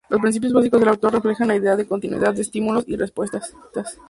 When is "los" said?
0.09-0.19